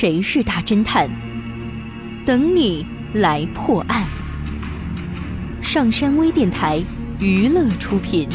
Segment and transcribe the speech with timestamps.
[0.00, 1.10] 谁是大侦探？
[2.24, 4.06] 等你来破案。
[5.60, 6.80] 上山微电台
[7.18, 8.28] 娱乐出品。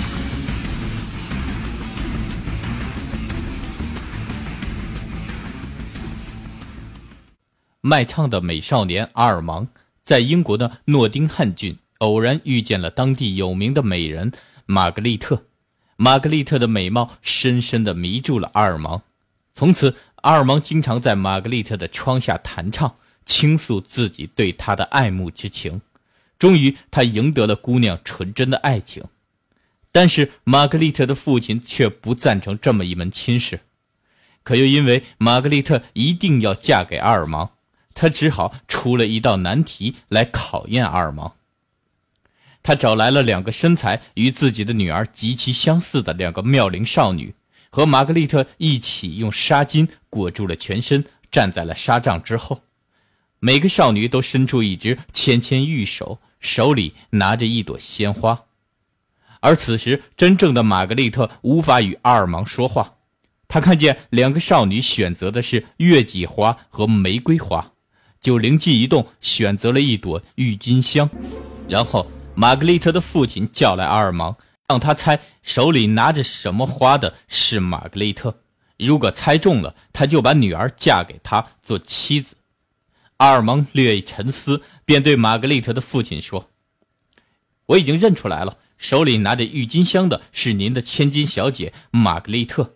[7.79, 9.69] 卖唱的美少年阿尔芒，
[10.03, 14.33] 在英国的诺丁汉郡偶然遇见了当地有名的美人
[14.65, 15.43] 玛格丽特。
[15.95, 19.01] 玛格丽特的美貌深深的迷住了阿尔芒，
[19.53, 25.81] 从此阿尔芒经常在玛格丽特的窗下弹唱，倾诉自己对她的爱慕之情。
[26.39, 29.05] 终于，他赢得了姑娘纯真的爱情，
[29.93, 33.61] 但是玛格丽特的父亲却不赞成这么一门亲事，
[34.43, 37.51] 可又因为玛格丽特一定要嫁给阿尔芒，
[37.93, 41.35] 他只好出了一道难题来考验阿尔芒。
[42.61, 47.35] 他找来了两个身材与自己的女儿极其相似的两个妙龄少女，
[47.73, 52.61] 和玛格丽特一起用纱巾裹住了全身，站在了纱帐之后。
[53.39, 58.43] 每个少女都伸出一只纤纤玉手，手里拿着一朵鲜花。
[59.39, 62.93] 而此时，真正的玛格丽特无法与阿尔芒说话。
[63.47, 67.71] 他看见两个少女选择的是月季花和玫瑰花，
[68.21, 71.09] 就灵机一动，选择了一朵郁金香，
[71.67, 72.05] 然后。
[72.35, 74.35] 玛格丽特的父亲叫来阿尔芒，
[74.67, 78.39] 让他猜手里拿着什么花的是玛格丽特。
[78.77, 82.35] 如果猜中了，他就把女儿嫁给他做妻子。
[83.17, 86.49] 阿尔芒略一沉思，便对玛格丽特的父亲说
[87.67, 92.73] ：“我已经认出来了，手里拿着郁金香的是您的千金小姐玛格丽特。”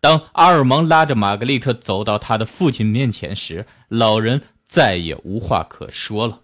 [0.00, 6.42] 当阿尔芒拉着玛格丽特走到他的父亲面前时，老人再也无话可说了。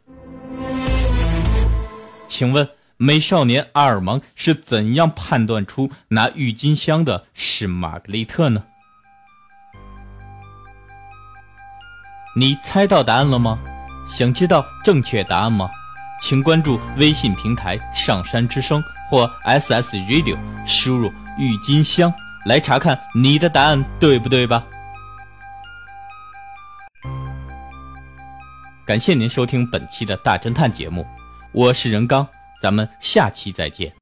[2.27, 2.69] 请问
[3.03, 8.63] 美少年阿尔芒是怎样判断出拿郁金香的是玛格丽特呢？
[12.37, 13.59] 你猜到答案了吗？
[14.07, 15.71] 想知道正确答案吗？
[16.21, 21.11] 请关注微信平台“上山之声”或 “SS Radio”，输入
[21.41, 22.13] “郁金香”
[22.45, 24.63] 来查看你的答案对不对吧？
[28.85, 31.07] 感谢您收听本期的大侦探节目。
[31.53, 32.29] 我是任刚，
[32.61, 33.93] 咱们下期再见。